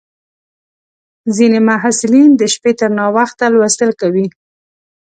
[1.35, 4.25] ځینې محصلین د شپې تر ناوخته لوستل کوي.